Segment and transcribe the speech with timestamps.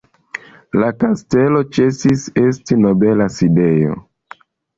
[0.83, 3.95] La kastelo ĉesis esti nobela sidejo.